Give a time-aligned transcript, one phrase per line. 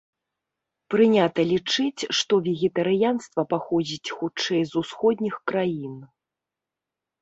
[0.93, 5.95] Прынята лічыць, што вегетарыянства паходзіць хутчэй з усходніх краін.